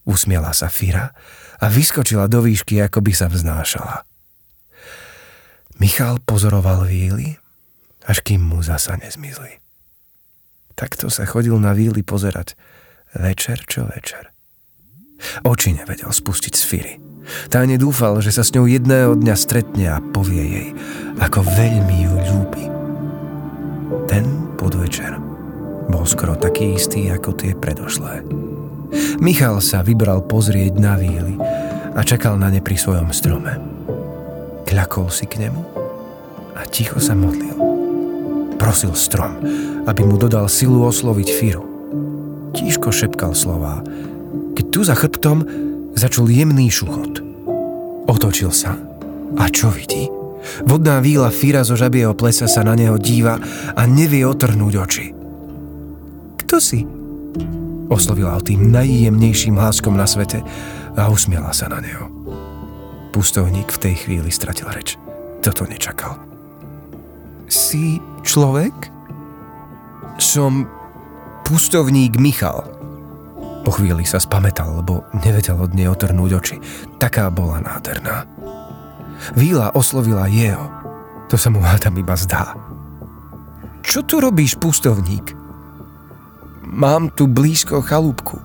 Usmiela 0.07 0.55
sa 0.55 0.71
Fira 0.71 1.11
a 1.59 1.65
vyskočila 1.67 2.31
do 2.31 2.43
výšky, 2.43 2.79
ako 2.83 3.03
by 3.03 3.11
sa 3.11 3.27
vznášala. 3.27 4.07
Michal 5.79 6.19
pozoroval 6.23 6.83
víly, 6.87 7.39
až 8.03 8.19
kým 8.23 8.43
mu 8.43 8.59
zasa 8.59 8.99
nezmizli. 8.99 9.59
Takto 10.79 11.11
sa 11.11 11.27
chodil 11.27 11.59
na 11.59 11.75
víly 11.75 12.07
pozerať. 12.07 12.55
Večer 13.11 13.67
čo 13.67 13.83
večer. 13.83 14.31
Oči 15.43 15.75
nevedel 15.75 16.07
spustiť 16.07 16.53
z 16.55 16.63
Firy. 16.63 16.95
Táne 17.51 17.75
dúfal, 17.75 18.23
že 18.23 18.31
sa 18.31 18.47
s 18.47 18.55
ňou 18.55 18.63
jedného 18.63 19.19
dňa 19.19 19.35
stretne 19.35 19.91
a 19.91 19.99
povie 19.99 20.39
jej, 20.39 20.69
ako 21.19 21.43
veľmi 21.43 21.95
ju 22.07 22.13
ľúbi. 22.31 22.65
Ten 24.07 24.55
podvečer 24.55 25.19
bol 25.91 26.07
skoro 26.07 26.39
taký 26.39 26.79
istý 26.79 27.11
ako 27.11 27.35
tie 27.35 27.51
predošlé. 27.59 28.23
Michal 29.19 29.59
sa 29.59 29.83
vybral 29.83 30.23
pozrieť 30.25 30.79
na 30.79 30.95
víly 30.95 31.35
a 31.91 32.01
čakal 32.07 32.39
na 32.39 32.47
ne 32.47 32.63
pri 32.63 32.79
svojom 32.79 33.11
strome. 33.11 33.51
Kľakol 34.63 35.11
si 35.11 35.27
k 35.27 35.43
nemu 35.43 35.61
a 36.55 36.63
ticho 36.71 37.03
sa 37.03 37.13
modlil. 37.13 37.68
Prosil 38.59 38.91
strom, 38.93 39.39
aby 39.87 40.01
mu 40.03 40.19
dodal 40.19 40.51
silu 40.51 40.83
osloviť 40.83 41.29
Firu. 41.31 41.63
Tížko 42.51 42.91
šepkal 42.91 43.31
slová, 43.31 43.79
keď 44.53 44.65
tu 44.67 44.79
za 44.83 44.99
chrbtom 44.99 45.47
začul 45.95 46.27
jemný 46.27 46.67
šuchot. 46.67 47.23
Otočil 48.11 48.51
sa 48.51 48.75
a 49.39 49.47
čo 49.47 49.71
vidí? 49.71 50.11
Vodná 50.67 50.99
víla 50.99 51.31
Fira 51.31 51.63
zo 51.63 51.79
žabieho 51.79 52.15
plesa 52.15 52.47
sa 52.51 52.63
na 52.63 52.75
neho 52.75 52.99
díva 52.99 53.39
a 53.75 53.81
nevie 53.87 54.27
otrhnúť 54.27 54.73
oči. 54.75 55.05
Kto 56.45 56.57
si? 56.59 56.83
Oslovila 57.89 58.37
ho 58.37 58.41
tým 58.41 58.69
najjemnejším 58.69 59.57
hláskom 59.57 59.97
na 59.97 60.05
svete 60.05 60.45
a 60.93 61.09
usmiela 61.09 61.55
sa 61.55 61.71
na 61.71 61.81
neho. 61.81 62.05
Pustovník 63.09 63.73
v 63.73 63.81
tej 63.81 63.95
chvíli 64.05 64.29
stratil 64.29 64.69
reč. 64.69 64.95
Toto 65.41 65.65
nečakal. 65.65 66.28
Si 67.49 67.97
človek? 68.21 68.93
Som 70.21 70.69
pustovník 71.41 72.21
Michal. 72.21 72.61
Po 73.65 73.73
chvíli 73.73 74.05
sa 74.05 74.21
spametal, 74.21 74.79
lebo 74.79 75.01
nevedel 75.25 75.57
od 75.57 75.73
nej 75.73 75.89
otrnúť 75.89 76.31
oči. 76.37 76.57
Taká 77.01 77.33
bola 77.33 77.57
nádherná. 77.57 78.29
Víla 79.33 79.73
oslovila 79.73 80.29
jeho. 80.29 80.69
To 81.27 81.35
sa 81.35 81.49
mu 81.49 81.59
hádam 81.59 81.97
iba 81.97 82.13
zdá. 82.13 82.53
Čo 83.81 84.05
tu 84.05 84.21
robíš, 84.21 84.53
pustovník? 84.61 85.33
Mám 86.69 87.09
tu 87.17 87.25
blízko 87.25 87.81
chalúbku. 87.81 88.37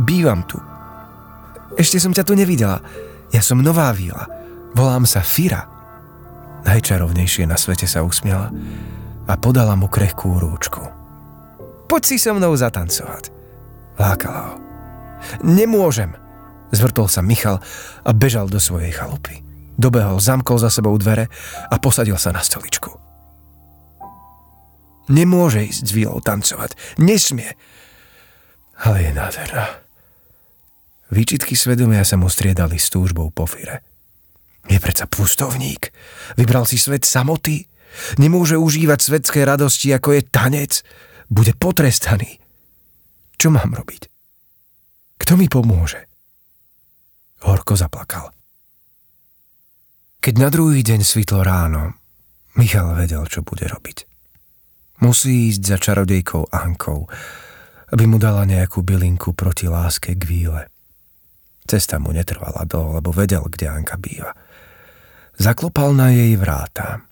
Bývam 0.00 0.40
tu. 0.48 0.56
Ešte 1.76 2.00
som 2.00 2.16
ťa 2.16 2.24
tu 2.24 2.32
nevidela. 2.32 2.80
Ja 3.28 3.44
som 3.44 3.60
nová 3.60 3.92
víla. 3.92 4.24
Volám 4.72 5.04
sa 5.04 5.20
Fira. 5.20 5.77
Najčarovnejšie 6.66 7.46
na 7.46 7.54
svete 7.54 7.86
sa 7.86 8.02
usmiala 8.02 8.50
a 9.28 9.34
podala 9.36 9.76
mu 9.76 9.86
krehkú 9.86 10.40
rúčku. 10.40 10.82
Poď 11.86 12.02
si 12.04 12.16
so 12.16 12.34
mnou 12.34 12.56
zatancovať. 12.56 13.30
Lákala 13.98 14.40
ho. 14.52 14.54
Nemôžem, 15.42 16.14
zvrtol 16.70 17.10
sa 17.10 17.20
Michal 17.24 17.58
a 18.06 18.10
bežal 18.14 18.46
do 18.46 18.62
svojej 18.62 18.94
chalupy. 18.94 19.42
Dobehol, 19.78 20.18
zamkol 20.18 20.58
za 20.58 20.70
sebou 20.74 20.94
dvere 20.98 21.30
a 21.70 21.74
posadil 21.78 22.18
sa 22.18 22.34
na 22.34 22.42
stoličku. 22.42 22.90
Nemôže 25.08 25.64
ísť 25.64 25.84
s 25.88 25.94
Vílou 25.94 26.20
tancovať. 26.20 26.76
Nesmie. 27.00 27.56
Ale 28.78 29.08
je 29.08 29.12
nádherná. 29.16 29.66
Výčitky 31.08 31.56
svedomia 31.56 32.04
sa 32.04 32.20
mu 32.20 32.28
striedali 32.28 32.76
s 32.76 32.92
túžbou 32.92 33.32
po 33.32 33.48
fire. 33.48 33.80
Je 34.68 34.76
predsa 34.76 35.08
pustovník. 35.08 35.88
Vybral 36.36 36.68
si 36.68 36.76
svet 36.76 37.08
samoty. 37.08 37.64
Nemôže 38.20 38.60
užívať 38.60 39.00
svetské 39.00 39.40
radosti, 39.48 39.90
ako 39.96 40.20
je 40.20 40.22
tanec. 40.28 40.84
Bude 41.32 41.56
potrestaný. 41.56 42.36
Čo 43.40 43.48
mám 43.48 43.72
robiť? 43.72 44.02
Kto 45.18 45.40
mi 45.40 45.48
pomôže? 45.48 46.04
Horko 47.42 47.74
zaplakal. 47.80 48.28
Keď 50.20 50.34
na 50.36 50.52
druhý 50.52 50.84
deň 50.84 51.00
svitlo 51.00 51.40
ráno, 51.40 51.96
Michal 52.60 52.92
vedel, 52.92 53.24
čo 53.24 53.40
bude 53.40 53.64
robiť. 53.64 54.04
Musí 55.00 55.48
ísť 55.48 55.62
za 55.62 55.78
čarodejkou 55.78 56.50
Ankou, 56.50 57.06
aby 57.94 58.04
mu 58.04 58.18
dala 58.18 58.42
nejakú 58.42 58.82
bylinku 58.82 59.32
proti 59.32 59.70
láske 59.70 60.18
k 60.18 60.22
víle. 60.26 60.62
Cesta 61.64 62.02
mu 62.02 62.10
netrvala 62.10 62.66
dlho, 62.66 62.98
lebo 62.98 63.14
vedel, 63.14 63.46
kde 63.46 63.70
Anka 63.70 63.96
býva– 63.96 64.34
Zaklopal 65.38 65.94
na 65.94 66.10
jej 66.10 66.34
vráta. 66.34 67.06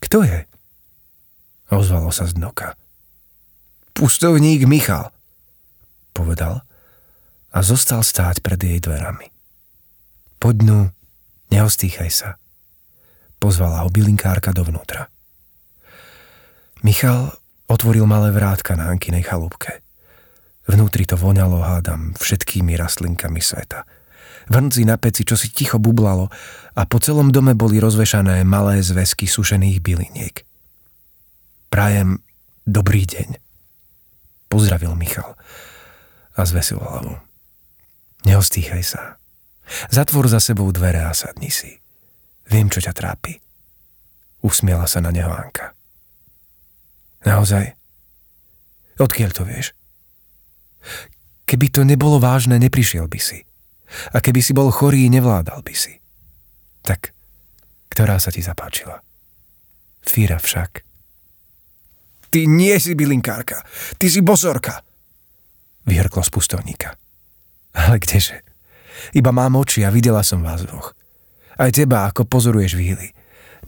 Kto 0.00 0.24
je? 0.24 0.48
Ozvalo 1.68 2.08
sa 2.08 2.24
z 2.24 2.32
dnoka. 2.32 2.80
Pustovník 3.92 4.64
Michal, 4.64 5.12
povedal 6.16 6.64
a 7.52 7.58
zostal 7.60 8.00
stáť 8.00 8.40
pred 8.40 8.56
jej 8.56 8.80
dverami. 8.80 9.28
Poďnú, 10.40 10.96
neostýchaj 11.52 12.10
sa, 12.10 12.30
pozvala 13.36 13.84
ho 13.84 13.92
bylinkárka 13.92 14.56
dovnútra. 14.56 15.12
Michal 16.80 17.36
otvoril 17.68 18.08
malé 18.08 18.32
vrátka 18.32 18.80
na 18.80 18.88
Ankinej 18.88 19.28
chalúbke. 19.28 19.84
Vnútri 20.64 21.04
to 21.04 21.20
voňalo, 21.20 21.60
hádam, 21.60 22.16
všetkými 22.16 22.72
rastlinkami 22.80 23.44
sveta– 23.44 23.84
Vrnci 24.48 24.84
na 24.84 25.00
peci, 25.00 25.24
čo 25.24 25.38
si 25.40 25.48
ticho 25.48 25.80
bublalo 25.80 26.28
a 26.76 26.82
po 26.84 27.00
celom 27.00 27.32
dome 27.32 27.56
boli 27.56 27.80
rozvešané 27.80 28.44
malé 28.44 28.84
zväzky 28.84 29.24
sušených 29.24 29.80
byliniek. 29.80 30.44
Prajem 31.72 32.20
dobrý 32.68 33.08
deň, 33.08 33.40
pozdravil 34.52 34.92
Michal 34.94 35.34
a 36.36 36.40
zvesil 36.44 36.78
hlavu. 36.78 37.16
Neostýchaj 38.24 38.84
sa. 38.84 39.02
Zatvor 39.88 40.28
za 40.28 40.40
sebou 40.40 40.68
dvere 40.72 41.04
a 41.04 41.12
sadni 41.16 41.48
si. 41.48 41.80
Viem, 42.48 42.68
čo 42.68 42.84
ťa 42.84 42.92
trápi. 42.92 43.40
Usmiela 44.44 44.84
sa 44.84 45.00
na 45.00 45.08
neho 45.08 45.32
Anka. 45.32 45.72
Naozaj? 47.24 47.72
Odkiaľ 49.00 49.30
to 49.32 49.42
vieš? 49.48 49.72
Keby 51.48 51.72
to 51.72 51.80
nebolo 51.88 52.20
vážne, 52.20 52.60
neprišiel 52.60 53.08
by 53.08 53.20
si. 53.20 53.48
A 54.12 54.18
keby 54.18 54.40
si 54.40 54.52
bol 54.56 54.72
chorý, 54.74 55.06
nevládal 55.08 55.60
by 55.60 55.74
si. 55.74 56.00
Tak, 56.84 57.14
ktorá 57.92 58.20
sa 58.20 58.34
ti 58.34 58.44
zapáčila? 58.44 59.00
Fíra 60.04 60.36
však. 60.36 60.84
Ty 62.28 62.40
nie 62.50 62.74
si 62.82 62.98
bylinkárka, 62.98 63.62
ty 63.96 64.10
si 64.10 64.20
bosorka. 64.20 64.82
Vyhrklo 65.86 66.24
z 66.24 66.30
pustovníka. 66.34 66.98
Ale 67.74 68.02
kdeže? 68.02 68.42
Iba 69.14 69.30
mám 69.34 69.58
oči 69.58 69.82
a 69.82 69.94
videla 69.94 70.22
som 70.26 70.42
vás 70.42 70.64
dvoch. 70.64 70.94
Aj 71.54 71.70
teba, 71.70 72.10
ako 72.10 72.26
pozoruješ 72.26 72.74
víly. 72.74 73.14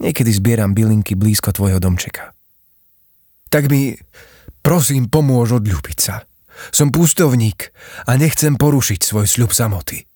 Niekedy 0.03 0.29
zbieram 0.29 0.75
bylinky 0.75 1.15
blízko 1.15 1.55
tvojho 1.55 1.79
domčeka. 1.79 2.35
Tak 3.47 3.71
mi, 3.71 3.95
prosím, 4.59 5.07
pomôž 5.07 5.57
odľúbiť 5.57 5.97
sa. 5.97 6.27
Som 6.73 6.89
pustovník 6.89 7.71
a 8.09 8.17
nechcem 8.17 8.57
porušiť 8.57 8.99
svoj 9.01 9.25
sľub 9.29 9.51
samoty. 9.53 10.07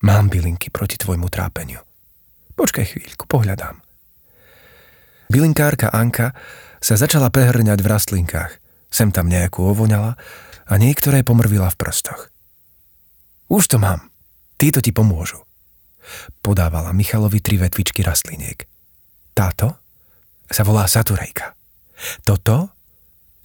Mám 0.00 0.32
bylinky 0.32 0.72
proti 0.72 0.96
tvojmu 0.96 1.28
trápeniu. 1.28 1.84
Počkaj 2.56 2.96
chvíľku, 2.96 3.28
pohľadám. 3.28 3.80
Bylinkárka 5.30 5.92
Anka 5.92 6.32
sa 6.80 6.96
začala 6.96 7.28
prehrňať 7.28 7.78
v 7.84 7.90
rastlinkách. 7.90 8.52
Sem 8.90 9.14
tam 9.14 9.30
nejakú 9.30 9.62
ovoňala 9.62 10.18
a 10.66 10.72
niektoré 10.74 11.22
pomrvila 11.22 11.70
v 11.70 11.78
prstoch. 11.78 12.32
Už 13.46 13.70
to 13.70 13.78
mám. 13.78 14.10
Títo 14.58 14.82
ti 14.82 14.90
pomôžu. 14.90 15.44
Podávala 16.42 16.90
Michalovi 16.90 17.38
tri 17.38 17.60
vetvičky 17.60 18.02
rastliniek. 18.02 18.66
Táto 19.36 19.78
sa 20.50 20.66
volá 20.66 20.90
Saturejka. 20.90 21.54
Toto 22.26 22.74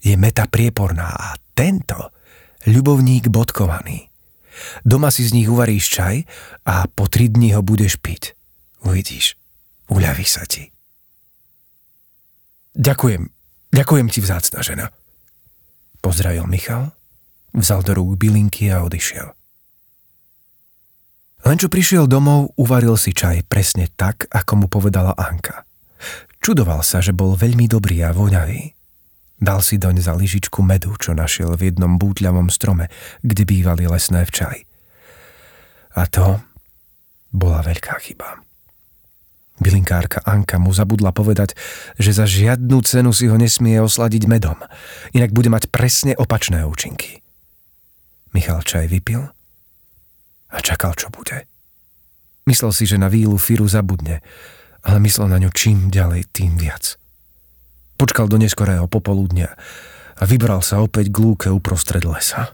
je 0.01 0.17
meta 0.17 0.49
prieporná 0.49 1.13
a 1.13 1.37
tento 1.55 2.11
ľubovník 2.67 3.31
bodkovaný. 3.31 4.11
Doma 4.83 5.11
si 5.11 5.23
z 5.23 5.35
nich 5.35 5.47
uvaríš 5.47 5.87
čaj 5.91 6.15
a 6.67 6.87
po 6.87 7.07
tri 7.07 7.31
dni 7.31 7.55
ho 7.55 7.61
budeš 7.63 7.99
piť. 7.99 8.35
Uvidíš, 8.85 9.39
uľaví 9.89 10.23
sa 10.27 10.43
ti. 10.45 10.69
Ďakujem, 12.75 13.31
ďakujem 13.71 14.07
ti 14.11 14.19
vzácna 14.19 14.59
žena. 14.59 14.85
Pozdravil 16.03 16.45
Michal, 16.45 16.91
vzal 17.55 17.81
do 17.81 17.95
rúk 17.95 18.19
bylinky 18.19 18.67
a 18.69 18.83
odišiel. 18.83 19.31
Len 21.45 21.57
čo 21.61 21.69
prišiel 21.69 22.09
domov, 22.09 22.51
uvaril 22.57 22.97
si 22.97 23.13
čaj 23.13 23.45
presne 23.45 23.87
tak, 23.93 24.25
ako 24.33 24.65
mu 24.65 24.67
povedala 24.67 25.13
Anka. 25.13 25.63
Čudoval 26.41 26.81
sa, 26.81 27.01
že 27.01 27.13
bol 27.13 27.37
veľmi 27.37 27.69
dobrý 27.69 28.01
a 28.05 28.11
voňavý. 28.11 28.74
Dal 29.35 29.59
si 29.59 29.75
doň 29.75 29.99
za 29.99 30.15
lyžičku 30.15 30.63
medu, 30.63 30.95
čo 30.95 31.11
našiel 31.11 31.59
v 31.59 31.71
jednom 31.71 31.99
bútľavom 31.99 32.47
strome, 32.47 32.87
kde 33.19 33.43
bývali 33.43 33.83
lesné 33.83 34.23
včely. 34.23 34.63
A 35.95 36.07
to 36.07 36.39
bola 37.35 37.59
veľká 37.59 37.99
chyba. 37.99 38.39
Bylinkárka 39.59 40.23
Anka 40.27 40.59
mu 40.59 40.75
zabudla 40.75 41.15
povedať, 41.15 41.55
že 41.95 42.11
za 42.11 42.27
žiadnu 42.27 42.83
cenu 42.83 43.11
si 43.15 43.31
ho 43.31 43.39
nesmie 43.39 43.79
osladiť 43.79 44.27
medom, 44.27 44.59
inak 45.15 45.31
bude 45.31 45.47
mať 45.47 45.71
presne 45.71 46.11
opačné 46.15 46.67
účinky. 46.67 47.23
Michal 48.35 48.63
čaj 48.67 48.91
vypil 48.91 49.23
a 50.51 50.57
čakal, 50.59 50.91
čo 50.95 51.07
bude. 51.07 51.47
Myslel 52.47 52.75
si, 52.75 52.83
že 52.83 52.99
na 52.99 53.07
vílu 53.07 53.39
Firu 53.39 53.67
zabudne, 53.67 54.19
ale 54.83 54.99
myslel 55.07 55.31
na 55.31 55.39
ňu 55.39 55.51
čím 55.55 55.87
ďalej, 55.91 56.27
tým 56.35 56.55
viac– 56.59 56.95
Počkal 57.95 58.27
do 58.27 58.35
neskorého 58.35 58.87
popoludnia 58.91 59.55
a 60.15 60.23
vybral 60.27 60.59
sa 60.59 60.83
opäť 60.83 61.11
k 61.11 61.17
lúke 61.23 61.47
uprostred 61.51 62.03
lesa. 62.03 62.51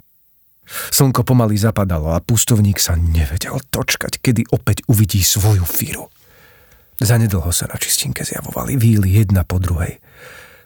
Slnko 0.71 1.27
pomaly 1.27 1.59
zapadalo 1.59 2.15
a 2.15 2.23
pustovník 2.23 2.79
sa 2.79 2.95
nevedel 2.95 3.59
točkať, 3.73 4.23
kedy 4.23 4.53
opäť 4.55 4.87
uvidí 4.87 5.19
svoju 5.19 5.65
Firu. 5.67 6.07
Zanedlho 7.01 7.49
sa 7.49 7.65
na 7.67 7.81
čistinke 7.81 8.21
zjavovali 8.21 8.77
víly 8.77 9.17
jedna 9.17 9.41
po 9.41 9.57
druhej. 9.57 9.97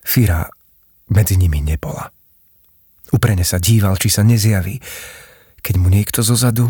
Fira 0.04 0.46
medzi 1.10 1.40
nimi 1.40 1.64
nebola. 1.64 2.12
Uprene 3.16 3.48
sa 3.48 3.58
díval, 3.58 3.96
či 3.96 4.12
sa 4.12 4.22
nezjaví, 4.28 4.78
keď 5.64 5.76
mu 5.80 5.88
niekto 5.88 6.20
zozadu 6.22 6.70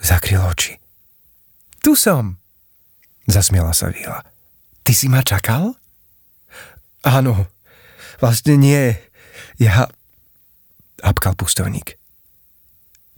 zakryl 0.00 0.40
oči. 0.48 0.80
Tu 1.84 1.92
som, 1.96 2.40
zasmiela 3.28 3.76
sa 3.76 3.92
Víla. 3.92 4.24
Ty 4.80 4.92
si 4.96 5.06
ma 5.12 5.20
čakal? 5.20 5.79
Áno, 7.04 7.48
vlastne 8.20 8.56
nie. 8.60 8.96
Ja... 9.56 9.88
Apkal 11.00 11.32
pustovník. 11.32 11.96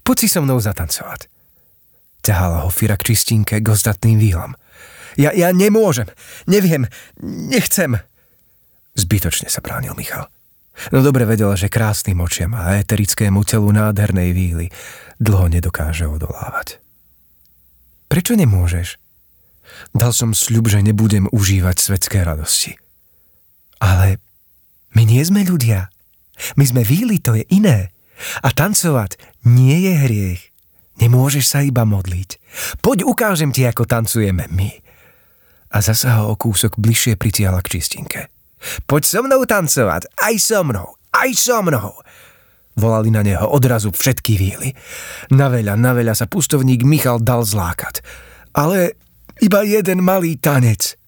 Poď 0.06 0.16
si 0.22 0.28
so 0.30 0.38
mnou 0.38 0.62
zatancovať. 0.62 1.26
Ťahala 2.22 2.62
ho 2.62 2.70
Fira 2.70 2.94
k 2.94 3.10
čistinke 3.10 3.58
k 3.58 3.66
ostatným 3.66 4.22
výlam. 4.22 4.54
Ja, 5.18 5.34
ja 5.34 5.50
nemôžem, 5.50 6.06
neviem, 6.46 6.86
nechcem. 7.22 7.98
Zbytočne 8.94 9.50
sa 9.50 9.58
bránil 9.58 9.98
Michal. 9.98 10.30
No 10.94 11.04
dobre 11.04 11.28
vedel, 11.28 11.52
že 11.58 11.68
krásnym 11.68 12.22
očiam 12.24 12.56
a 12.56 12.80
eterickému 12.80 13.44
telu 13.44 13.68
nádhernej 13.74 14.30
víly 14.32 14.66
dlho 15.20 15.52
nedokáže 15.52 16.08
odolávať. 16.08 16.80
Prečo 18.08 18.38
nemôžeš? 18.38 18.96
Dal 19.92 20.12
som 20.16 20.32
sľub, 20.32 20.68
že 20.68 20.84
nebudem 20.84 21.28
užívať 21.28 21.76
svetské 21.76 22.24
radosti. 22.24 22.81
Ale 23.82 24.22
my 24.94 25.02
nie 25.02 25.22
sme 25.26 25.42
ľudia. 25.42 25.90
My 26.54 26.64
sme 26.64 26.86
víly, 26.86 27.18
to 27.18 27.34
je 27.34 27.42
iné. 27.50 27.90
A 28.46 28.54
tancovať 28.54 29.18
nie 29.42 29.74
je 29.82 29.92
hriech. 30.06 30.42
Nemôžeš 31.02 31.44
sa 31.50 31.66
iba 31.66 31.82
modliť. 31.82 32.38
Poď 32.78 33.02
ukážem 33.02 33.50
ti, 33.50 33.66
ako 33.66 33.88
tancujeme 33.90 34.46
my. 34.54 34.70
A 35.74 35.82
zasa 35.82 36.22
ho 36.22 36.30
o 36.30 36.38
kúsok 36.38 36.78
bližšie 36.78 37.18
pritiahla 37.18 37.58
k 37.64 37.80
čistinke. 37.80 38.30
Poď 38.86 39.02
so 39.02 39.20
mnou 39.26 39.42
tancovať, 39.42 40.06
aj 40.22 40.34
so 40.38 40.62
mnou, 40.62 40.94
aj 41.10 41.30
so 41.34 41.58
mnou. 41.64 41.98
Volali 42.78 43.10
na 43.10 43.26
neho 43.26 43.50
odrazu 43.50 43.90
všetky 43.90 44.38
víly. 44.38 44.70
Na 45.34 45.50
veľa, 45.50 45.74
na 45.74 45.96
veľa 45.96 46.14
sa 46.14 46.30
pustovník 46.30 46.86
Michal 46.86 47.18
dal 47.18 47.42
zlákať. 47.42 48.04
Ale 48.54 48.94
iba 49.42 49.66
jeden 49.66 50.06
malý 50.06 50.38
tanec– 50.38 50.94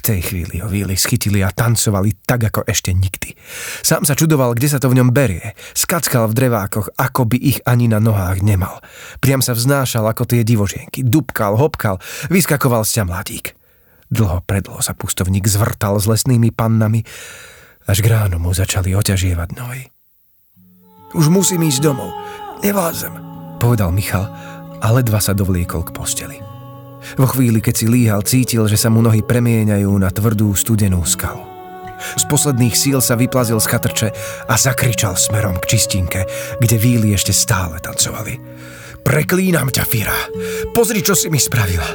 v 0.00 0.06
tej 0.16 0.20
chvíli 0.24 0.64
ho 0.64 0.68
víly 0.72 0.96
schytili 0.96 1.44
a 1.44 1.52
tancovali 1.52 2.24
tak, 2.24 2.48
ako 2.48 2.64
ešte 2.64 2.96
nikdy. 2.96 3.36
Sám 3.84 4.08
sa 4.08 4.16
čudoval, 4.16 4.56
kde 4.56 4.72
sa 4.72 4.80
to 4.80 4.88
v 4.88 4.96
ňom 4.96 5.12
berie. 5.12 5.52
Skackal 5.76 6.32
v 6.32 6.36
drevákoch, 6.40 6.96
ako 6.96 7.28
by 7.28 7.36
ich 7.36 7.60
ani 7.68 7.92
na 7.92 8.00
nohách 8.00 8.40
nemal. 8.40 8.80
Priam 9.20 9.44
sa 9.44 9.52
vznášal 9.52 10.08
ako 10.08 10.24
tie 10.24 10.40
divožienky. 10.40 11.04
Dubkal, 11.04 11.60
hopkal, 11.60 12.00
vyskakoval 12.32 12.88
z 12.88 13.04
mladík. 13.04 13.52
Dlho 14.10 14.42
predlho 14.42 14.80
sa 14.82 14.96
pustovník 14.96 15.46
zvrtal 15.46 16.00
s 16.00 16.08
lesnými 16.08 16.50
pannami, 16.50 17.06
až 17.86 18.02
k 18.02 18.10
ránu 18.10 18.42
mu 18.42 18.50
začali 18.50 18.90
oťažievať 18.96 19.48
nohy. 19.54 19.86
Už 21.14 21.30
musím 21.30 21.62
ísť 21.68 21.84
domov. 21.84 22.10
Nevládzem, 22.64 23.14
povedal 23.62 23.94
Michal 23.94 24.26
a 24.80 24.86
ledva 24.90 25.22
sa 25.22 25.36
dovliekol 25.36 25.86
k 25.86 25.94
posteli. 25.94 26.49
Vo 27.16 27.26
chvíli, 27.28 27.60
keď 27.64 27.74
si 27.74 27.86
líhal, 27.88 28.22
cítil, 28.24 28.64
že 28.70 28.76
sa 28.76 28.88
mu 28.92 29.00
nohy 29.00 29.24
premieňajú 29.24 29.90
na 30.00 30.08
tvrdú 30.12 30.52
studenú 30.54 31.02
skalu. 31.04 31.42
Z 32.16 32.24
posledných 32.32 32.72
síl 32.72 32.98
sa 33.04 33.16
vyplazil 33.16 33.60
z 33.60 33.66
chatrče 33.68 34.08
a 34.48 34.54
zakričal 34.56 35.20
smerom 35.20 35.60
k 35.60 35.76
čistinke, 35.76 36.24
kde 36.56 36.76
víly 36.80 37.12
ešte 37.12 37.36
stále 37.36 37.76
tancovali. 37.76 38.40
Preklínam 39.00 39.72
ťa, 39.72 39.84
Fira. 39.88 40.16
Pozri, 40.76 41.00
čo 41.00 41.16
si 41.16 41.32
mi 41.32 41.40
spravila. 41.40 41.88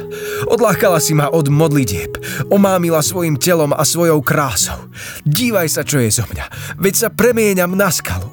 Odlákala 0.50 0.98
si 0.98 1.14
ma 1.14 1.30
od 1.30 1.46
modlitieb. 1.46 2.18
Omámila 2.50 2.98
svojim 2.98 3.38
telom 3.38 3.70
a 3.70 3.86
svojou 3.86 4.18
krásou. 4.26 4.90
Dívaj 5.22 5.70
sa, 5.70 5.82
čo 5.86 6.02
je 6.02 6.10
zo 6.10 6.26
mňa. 6.26 6.76
Veď 6.82 6.94
sa 7.06 7.08
premieňam 7.10 7.78
na 7.78 7.94
skalu. 7.94 8.26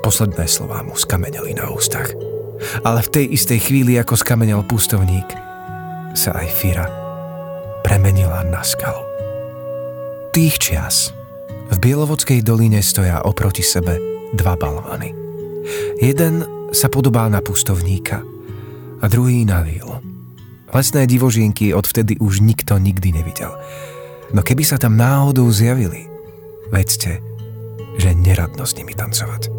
Posledné 0.00 0.48
slová 0.48 0.80
mu 0.80 0.96
skameneli 0.96 1.52
na 1.52 1.68
ústach. 1.68 2.35
Ale 2.84 3.00
v 3.04 3.12
tej 3.12 3.26
istej 3.36 3.60
chvíli, 3.60 3.98
ako 4.00 4.16
skamenel 4.16 4.64
pustovník, 4.64 5.26
sa 6.16 6.32
aj 6.36 6.48
Fira 6.48 6.86
premenila 7.84 8.42
na 8.42 8.64
skalu. 8.66 9.04
Tých 10.34 10.56
čias 10.58 11.14
v 11.70 11.76
Bielovodskej 11.78 12.42
doline 12.42 12.82
stoja 12.82 13.22
oproti 13.22 13.62
sebe 13.62 13.98
dva 14.34 14.58
balvany. 14.58 15.14
Jeden 16.02 16.44
sa 16.74 16.90
podobá 16.90 17.30
na 17.30 17.38
pustovníka 17.40 18.22
a 19.00 19.04
druhý 19.06 19.46
na 19.46 19.62
víl. 19.62 19.86
Lesné 20.74 21.06
divožienky 21.06 21.70
odvtedy 21.72 22.18
už 22.18 22.42
nikto 22.42 22.76
nikdy 22.76 23.14
nevidel. 23.14 23.54
No 24.34 24.42
keby 24.42 24.66
sa 24.66 24.76
tam 24.76 24.98
náhodou 24.98 25.46
zjavili, 25.48 26.10
vedzte, 26.74 27.22
že 27.96 28.10
neradno 28.12 28.66
s 28.66 28.74
nimi 28.74 28.92
tancovať. 28.92 29.55